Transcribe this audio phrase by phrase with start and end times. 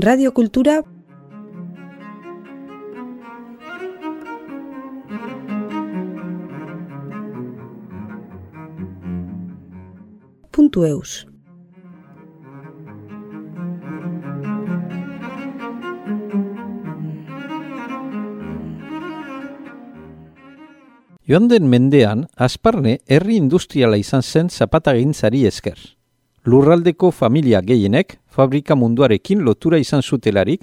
[0.00, 0.82] radiokultura
[10.52, 11.26] puntu eus.
[21.26, 25.97] Joan den mendean, Asparne herri industriala izan zen zapatagintzari esker.
[26.48, 30.62] Lurraldeko familia gehienek, fabrika munduarekin lotura izan zutelarik,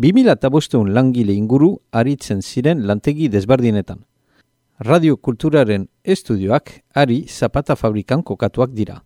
[0.00, 3.98] 2000 langile inguru aritzen ziren lantegi desbardinetan.
[4.80, 9.02] Radio Kulturaren estudioak ari zapata fabrikan kokatuak dira.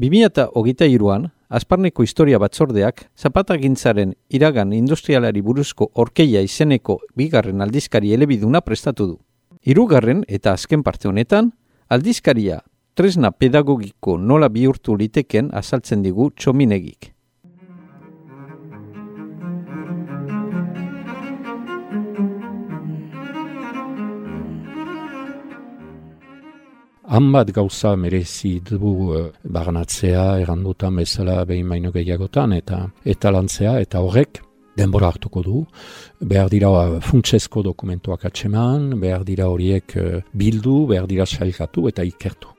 [0.00, 9.20] 2008an, Asparneko historia batzordeak, zapatagintzaren iragan industrialari buruzko orkeia izeneko bigarren aldizkari elebiduna prestatu du.
[9.60, 11.52] Hirugarren eta azken parte honetan,
[11.88, 12.62] aldizkaria
[12.98, 17.12] tresna pedagogiko nola bihurtu liteken azaltzen digu txominegik.
[27.14, 33.78] Han bat gauza merezi dugu uh, barnatzea, errandutan bezala behin baino gehiagotan, eta eta lantzea,
[33.86, 34.42] eta horrek
[34.76, 35.64] denbora hartuko du,
[36.18, 42.02] behar dira uh, funtsezko dokumentuak atseman, behar dira horiek uh, bildu, behar dira sailkatu eta
[42.02, 42.57] ikertu.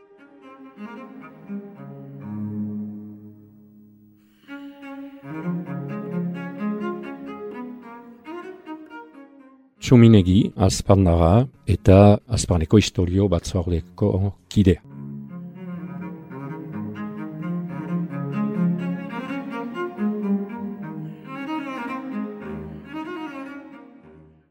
[9.89, 11.95] Txuminegi, azparnara eta
[12.37, 14.11] azparneko historio batzordeko
[14.53, 14.88] kidea.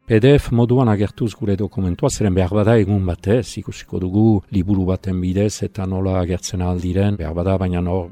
[0.09, 5.67] PDF moduan agertuz gure dokumentua, zeren behar bada egun batez, ikusiko dugu liburu baten bidez
[5.67, 8.07] eta nola agertzen aldiren, behar bada, baina nor,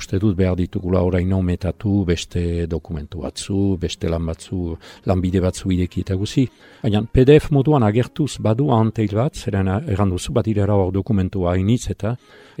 [0.00, 6.06] uste dut behar ditugula oraino metatu beste dokumentu batzu, beste lan batzu, lanbide batzu ideki
[6.06, 6.46] eta guzi.
[6.86, 12.14] Baina PDF moduan agertuz badu anteil bat, zeren erranduzu bat irera hor dokumentua hainitz eta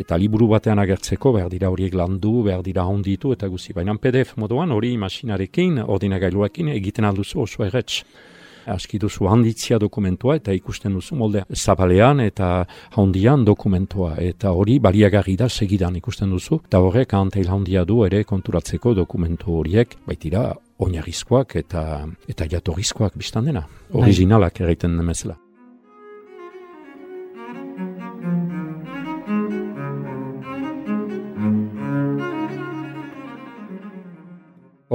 [0.04, 3.72] eta liburu batean agertzeko behar dira horiek landu, behar dira honditu eta guzi.
[3.72, 8.02] Baina PDF moduan hori masinarekin, ordinagailuakin egiten alduzu oso erretz
[8.66, 12.64] aski duzu handitzia dokumentua eta ikusten duzu molde zabalean eta
[12.96, 18.24] handian dokumentua eta hori baliagarri da segidan ikusten duzu eta horrek anteil handia du ere
[18.24, 24.02] konturatzeko dokumentu horiek baitira oinarrizkoak eta eta jatorrizkoak biztan dena bai.
[24.02, 25.36] originalak egiten demezela.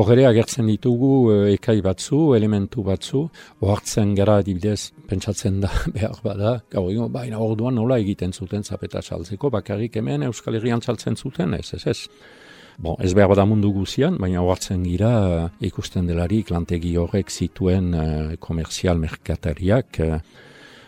[0.07, 3.25] Horre agertzen ditugu eh, ekai batzu, elementu batzu,
[3.59, 9.01] ohartzen gara adibidez, pentsatzen da behar bada, gau egon, baina orduan nola egiten zuten zapeta
[9.01, 11.97] saltzeko, bakarrik hemen Euskal Herrian saltzen zuten, ez, ez, ez.
[12.79, 15.11] Bon, ez behar bada mundu guzian, baina ohartzen gira
[15.67, 18.07] ikusten delarik lantegi horrek zituen uh,
[18.39, 20.21] komerzial merkatariak, uh,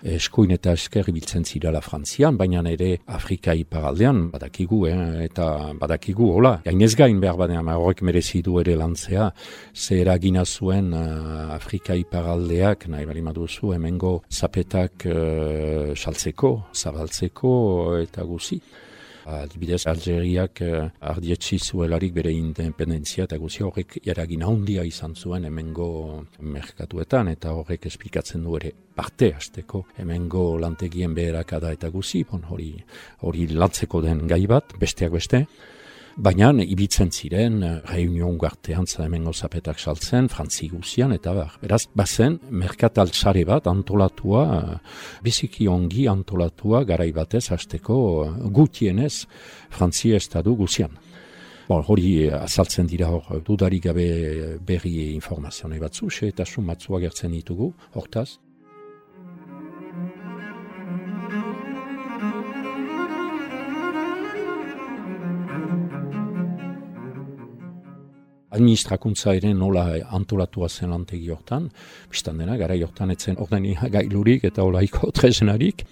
[0.03, 6.61] eskuin eta esker ibiltzen zirala Frantzian, baina ere Afrika iparaldean badakigu, eh, eta badakigu, hola,
[6.65, 9.31] gainez gain behar badean, horrek merezi du ere lantzea,
[9.73, 17.55] ze eragina zuen uh, Afrika iparaldeak, nahi bali maduzu, hemengo zapetak uh, saltzeko, zabaltzeko,
[18.03, 18.61] eta guzi
[19.25, 25.89] adibidez Algeriak uh, ardietsi zuelarik bere independentzia eta guzi horrek eragin handia izan zuen hemengo
[26.39, 32.73] merkatuetan eta horrek esplikatzen du ere parte hasteko hemengo lantegien beherakada eta guzi, bon, hori,
[33.21, 35.45] hori lantzeko den gai bat, besteak beste,
[36.19, 41.53] Baina, ibitzen ziren, eh, reunion gartean hemengo zapetak saltzen, frantzi guzian, eta bar.
[41.61, 44.77] Beraz, bazen, merkataltsare bat antolatua, eh,
[45.23, 49.27] biziki ongi antolatua, garaibatez, hasteko eh, gutienez,
[49.69, 50.91] frantzi estadu guzian.
[51.69, 58.39] Bon, hori azaltzen dira hor, dudarik gabe berri informazionai batzu, eta sumatzua gertzen ditugu, hortaz.
[68.49, 71.69] Administrakuntza ere nola antolatua zen lantegi hortan,
[72.09, 75.85] biztan dena, gara hortan etzen ordeni gailurik eta olaiko trezenarik,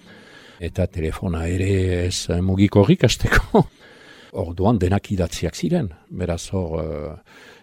[0.60, 3.64] eta telefona ere ez mugikorrik asteko.
[4.36, 7.12] Orduan denak idatziak ziren, beraz hor, uh,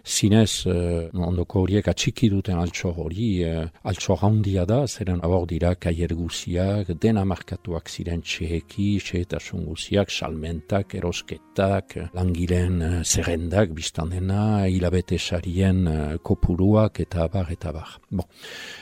[0.06, 5.74] zinez uh, ondoko horiek atxiki duten altxo hori, uh, altxo handia da, zeren abor dira
[5.74, 14.66] kaier guziak, dena markatuak ziren txeheki, txehetasun guziak, salmentak, erosketak, langileen uh, zerrendak, biztan dena,
[14.66, 17.98] hilabete sarien uh, kopuruak, eta bar, eta bar.
[18.10, 18.26] Bon,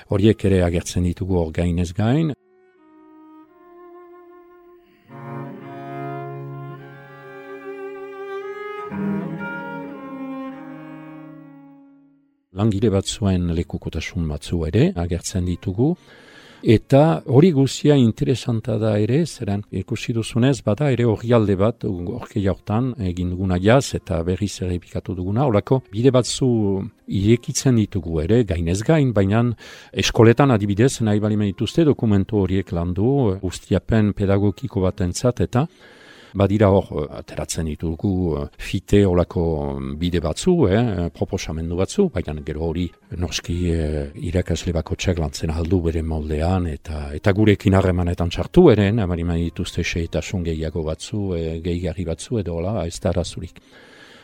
[0.08, 2.32] horiek ere agertzen ditugu hor gainez gain,
[12.64, 15.94] langile batzuen lekukotasun batzu ere agertzen ditugu.
[16.64, 22.94] Eta hori guzia interesanta da ere, zeren ikusi duzunez, bada ere hori bat, orke jaurtan,
[22.98, 26.48] egin duguna jaz eta berriz ere pikatu duguna, horako bide batzu
[27.06, 29.44] irekitzen ditugu ere, gainez gain, baina
[29.92, 35.66] eskoletan adibidez, nahi bali dituzte dokumentu horiek landu, ustiapen pedagogiko bat entzat, eta
[36.34, 39.44] badira hor, eh, ateratzen ditugu eh, fite olako
[39.98, 45.80] bide batzu, eh, proposamendu batzu, baina gero hori norski eh, irakasle bako txak lantzen aldu
[45.86, 52.04] bere moldean, eta eta gurekin harremanetan txartu ere, namariman dituzte seitasun gehiago batzu, eh, gehigarri
[52.04, 53.60] batzu, edo hola, ez da razurik.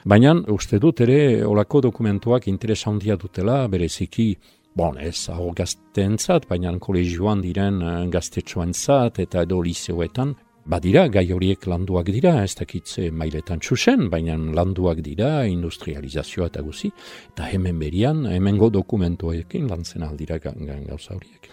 [0.05, 4.35] Baina, uste dut ere, olako dokumentuak interesa handia dutela, bereziki,
[4.79, 10.31] Bon, ez, hau gazteentzat, baina kolegioan diren gaztetxoentzat eta edo liseoetan,
[10.67, 16.93] Badira, gai horiek landuak dira, ez dakitze mailetan txusen, baina landuak dira, industrializazioa eta guzi,
[17.33, 21.49] eta hemen berian, hemengo dokumentuekin lantzen aldira gauza horiek.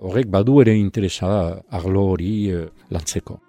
[0.00, 1.28] Horrek badu ere interesa
[1.70, 3.40] arlo hori uh, lantzeko.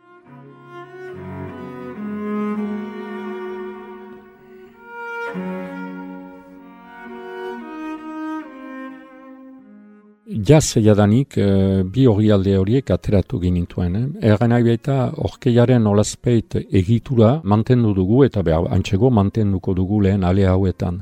[10.47, 13.95] Jaz jadanik e, bi hori alde horiek ateratu ginituen.
[13.95, 14.27] Eh?
[14.31, 20.45] Erren nahi baita orkeiaren olazpeit egitura mantendu dugu eta behar antxego mantenduko dugu lehen ale
[20.47, 21.01] hauetan.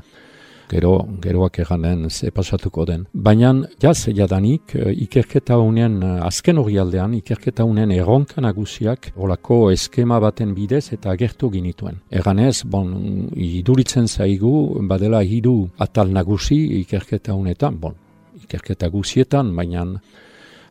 [0.68, 3.04] Gero, geroak eganen ze pasatuko den.
[3.12, 9.70] Baina jaz jadanik e, ikerketa unen e, azken hori aldean, ikerketa unen erronka nagusiak olako
[9.70, 12.02] eskema baten bidez eta agertu ginituen.
[12.10, 12.90] Eganez, bon,
[13.36, 17.94] iduritzen zaigu, badela hiru atal nagusi ikerketa unetan, bon,
[18.48, 19.84] ikerketa guzietan, baina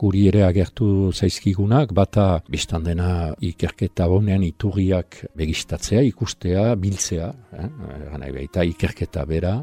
[0.01, 7.69] guri ere agertu zaizkigunak, bata biztan dena ikerketa honean iturriak begistatzea, ikustea, biltzea, eh?
[8.43, 9.55] eta ikerketa bera,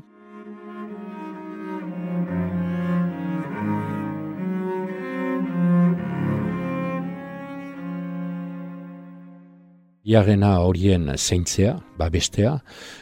[10.05, 12.51] Iarena horien zeintzea, babestea,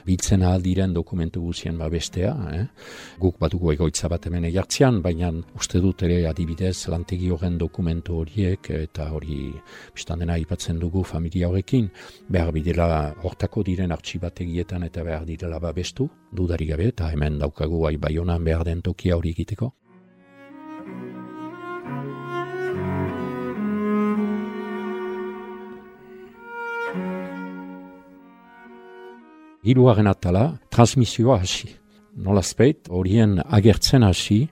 [0.06, 2.60] biltzen aldiren dokumentu guzien babestea, eh?
[3.18, 8.70] guk batuko egoitza bat hemen egartzean, baina uste dut ere adibidez lantegi horren dokumentu horiek
[8.78, 9.40] eta hori
[9.96, 11.90] biztan dena ipatzen dugu familia horrekin,
[12.30, 12.86] behar bidela
[13.26, 18.62] hortako diren artxibategietan eta behar direla babestu, dudari gabe eta hemen daukagu ai baionan behar
[18.70, 19.74] den tokia hori egiteko.
[29.62, 31.70] Hiruaren atala, transmisioa hasi.
[32.22, 34.42] Nola speit, horien agertzen hasi,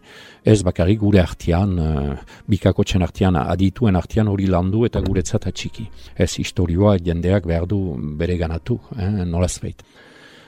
[0.48, 2.14] ez bakarrik gure artian, uh,
[2.48, 5.84] bikakotzen artian, adituen artian hori landu eta guretzat atxiki.
[6.16, 7.80] Ez historioa jendeak behar du
[8.16, 9.84] bere ganatu, eh, nola speit.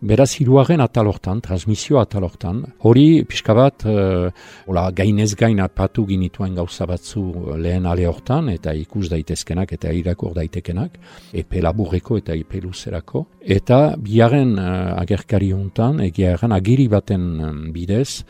[0.02, 7.22] Beraz, hiruaren atalortan, transmisio atalortan, hori pixka bat, uh, gainez gain apatu ginituen gauza batzu
[7.54, 10.96] lehen ale hortan, eta ikus daitezkenak eta irakor daitekenak,
[11.32, 13.28] epe laburreko eta epe luzerako.
[13.46, 18.25] Eta biaren uh, agerkari hontan, egia erran, agiri baten bidez,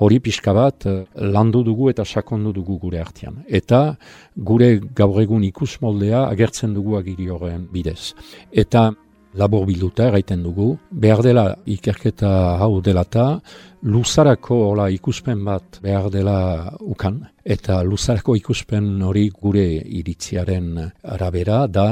[0.00, 3.42] hori pixka bat landu dugu eta sakondu dugu gure artean.
[3.44, 3.98] Eta
[4.34, 8.14] gure gaur egun ikus moldea agertzen dugu agiri horren bidez.
[8.50, 8.86] Eta
[9.34, 12.30] labor bilduta erraiten dugu, behar dela ikerketa
[12.62, 13.40] hau delata,
[13.82, 16.38] luzarako hola ikuspen bat behar dela
[16.80, 19.66] ukan, eta luzarako ikuspen hori gure
[20.00, 20.72] iritziaren
[21.04, 21.88] arabera da,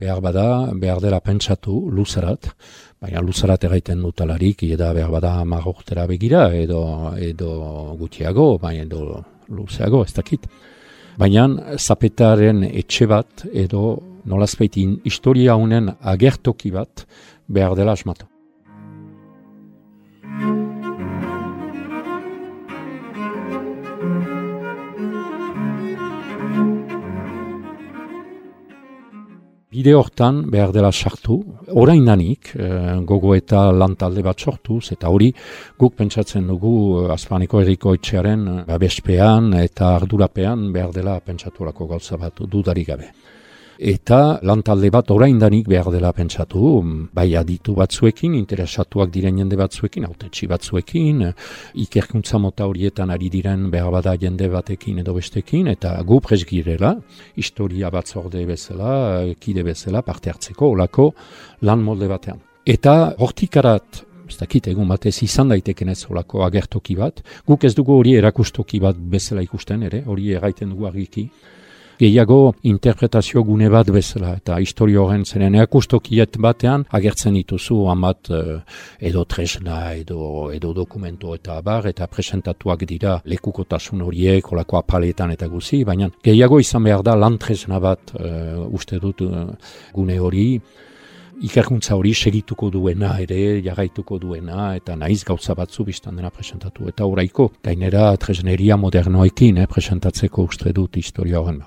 [0.00, 2.50] behar bada, behar dela pentsatu luzarat,
[3.00, 10.04] baina luzarat erraiten dutalarik, eda behar bada marroktera begira, edo, edo gutiago, baina edo luzeago,
[10.04, 10.46] ez dakit.
[11.20, 17.06] Baina zapetaren etxe bat edo nolazpeitin historia honen agertoki bat
[17.48, 18.26] behar dela asmatu.
[29.70, 31.36] Bide hortan behar dela sartu,
[31.78, 35.30] orain danik, eh, gogo eta lantalde bat sortuz, eta hori
[35.78, 36.72] guk pentsatzen dugu
[37.04, 43.12] eh, Azpaneko erriko etxearen eh, babespean eta ardurapean behar dela pentsaturako gauza bat dudarik gabe
[43.80, 46.82] eta lantalde bat oraindanik behar dela pentsatu,
[47.16, 51.22] bai aditu batzuekin, interesatuak diren jende batzuekin, autetxi batzuekin,
[51.80, 56.92] ikerkuntza mota horietan ari diren behar bada jende batekin edo bestekin, eta gu presgirela,
[57.40, 61.10] historia batzorde bezala, kide bezala, parte hartzeko, olako
[61.64, 62.42] lan molde batean.
[62.68, 67.96] Eta hortikarat, ez dakit egun batez izan daiteken ez olako agertoki bat, guk ez dugu
[67.96, 71.24] hori erakustoki bat bezala ikusten ere, hori erraiten dugu argiki,
[72.00, 78.58] gehiago interpretazio gune bat bezala, eta historio horren zenen eakustokiet batean agertzen dituzu amat uh,
[79.10, 85.48] edo tresna, edo, edo dokumento eta bar, eta presentatuak dira lekukotasun horiek, olako apaletan eta
[85.52, 89.20] guzi, baina gehiago izan behar da lan tresna bat uh, uste dut
[89.92, 90.46] gune hori,
[91.40, 96.88] ikerkuntza hori segituko duena ere, jarraituko duena, eta naiz gauza batzu biztan dena presentatu.
[96.92, 101.62] Eta oraiko, gainera tresneria modernoekin eh, presentatzeko uste dut historia horren.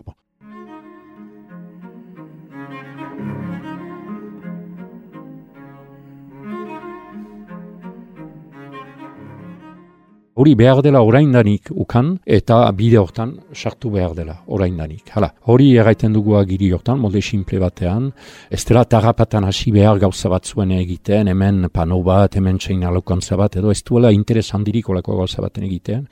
[10.34, 15.12] Hori behar dela oraindanik ukan eta bide hortan sartu behar dela oraindanik.
[15.14, 18.08] Hala, hori erraiten dugu agiri hortan, molde simple batean,
[18.50, 23.38] ez dela tarrapatan hasi behar gauza bat zuen egiten, hemen pano bat, hemen txain alokantza
[23.38, 26.08] bat, edo ez duela interes handirik olako gauza baten egiten.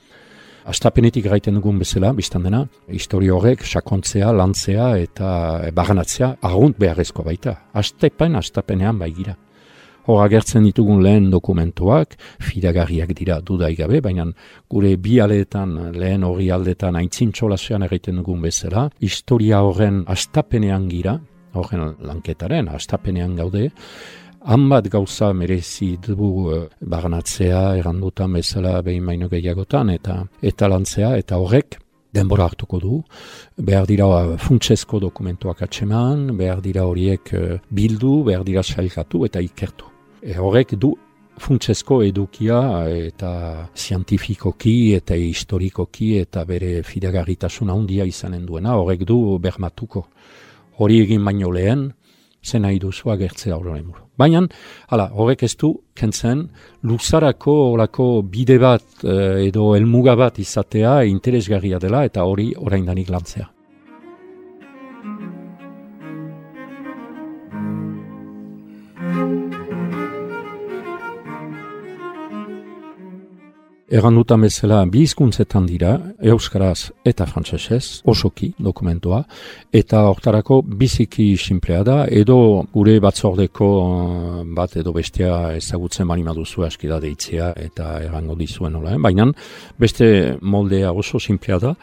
[0.70, 2.62] Astapenetik gaiten dugun bezala, biztan dena,
[2.94, 5.32] histori horrek, sakontzea, lantzea eta
[5.74, 7.58] baganatzea, argunt beharrezko baita.
[7.74, 9.34] Astepen, astapenean baigira.
[10.06, 14.24] Hor agertzen ditugun lehen dokumentuak, fidagarriak dira dudaigabe, baina
[14.70, 21.20] gure bi aletan, lehen hori aldetan, aintzin txolasean egiten dugun bezala, historia horren astapenean gira,
[21.54, 23.68] horren lanketaren astapenean gaude,
[24.44, 31.14] han bat gauza merezi dugu uh, barnatzea, errandutan bezala behin baino gehiagotan, eta eta lantzea,
[31.22, 31.78] eta horrek,
[32.12, 32.98] denbora hartuko du,
[33.56, 39.46] behar dira uh, funtsezko dokumentuak atseman, behar dira horiek uh, bildu, behar dira sailkatu eta
[39.46, 39.91] ikertu.
[40.22, 40.92] E, horrek du
[41.42, 42.58] funtsezko edukia
[42.94, 43.30] eta
[43.74, 50.04] zientifikoki eta historikoki eta bere fidagarritasun handia izanen duena, horrek du bermatuko.
[50.78, 51.88] Hori egin baino lehen,
[52.42, 54.42] zen nahi duzu agertzea horren Baina,
[54.88, 56.44] hala, horrek ez du, kentzen,
[56.82, 63.48] luzarako horako bide bat eh, edo elmuga bat izatea interesgarria dela eta hori oraindanik lantzea.
[73.92, 75.90] Egan dutan bezala, bi izkuntzetan dira,
[76.32, 79.18] euskaraz eta frantsesez osoki dokumentua,
[79.68, 82.36] eta hortarako biziki simplea da, edo
[82.72, 88.72] gure batzordeko eh, bat edo bestea ezagutzen bani maduzu aski da deitzea eta egango dizuen
[88.78, 89.00] nola, eh?
[89.08, 89.26] baina
[89.76, 90.08] beste
[90.40, 91.74] moldea oso simplea da,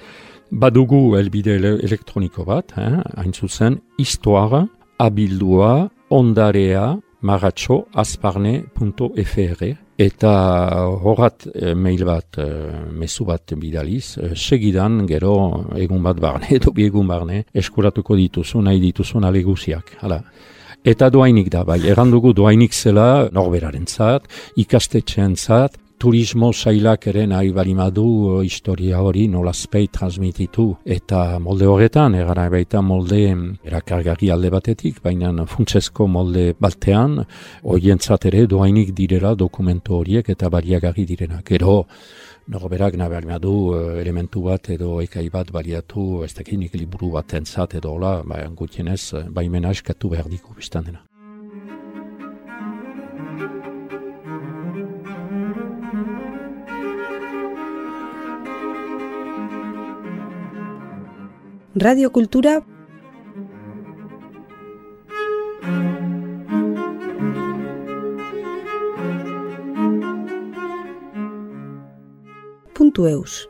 [0.49, 3.03] badugu elbide elektroniko bat, eh?
[3.21, 4.63] hain zuzen, istoara,
[4.97, 6.87] abildua, ondarea,
[7.21, 9.61] maratxo, azparne.fr,
[9.99, 10.31] Eta
[11.03, 12.45] horrat e, mail bat, e,
[12.95, 15.33] mezu bat bidaliz, e, segidan gero
[15.75, 19.97] egun bat barne, edo egun barne, eskuratuko dituzu, nahi dituzu aleguziak.
[19.99, 20.21] Hala.
[20.87, 27.49] Eta doainik da, bai, errandugu doainik zela norberaren zat, ikastetxean zat, turismo sailak ere nahi
[27.51, 33.19] balimadu historia hori nolazpei transmititu eta molde horretan, egara baita molde
[33.67, 37.19] erakargarri alde batetik, baina funtsezko molde baltean,
[37.63, 41.43] hoientzat ere doainik direla dokumentu horiek eta baliagarri direna.
[41.45, 41.83] Gero,
[42.49, 47.75] Norberak nahi du uh, elementu bat edo ekai bat baliatu ez dakinik liburu bat entzat
[47.75, 51.03] edo hola, bai, gutienez, uh, baimena eskatu behar diku biztan dena.
[61.81, 62.61] Radio Cultura.
[73.07, 73.49] Eus.